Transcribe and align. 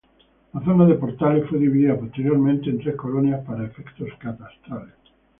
La 0.53 0.59
zona 0.65 0.87
de 0.87 0.95
Portales 0.95 1.47
fue 1.47 1.59
dividida 1.59 1.95
posteriormente 1.95 2.71
en 2.71 2.79
tres 2.79 2.95
colonias 2.95 3.45
para 3.45 3.65
efectos 3.67 4.09
catastrales. 4.17 4.95